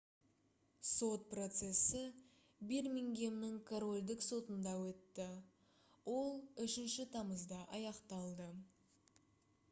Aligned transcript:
сот 0.91 1.25
процесі 1.31 1.99
бирмингемнің 2.71 3.59
корольдік 3.71 4.23
сотында 4.27 4.73
өтті 4.85 5.27
ол 6.15 6.41
3 6.65 7.05
тамызда 7.17 7.61
аяқталды 7.81 8.49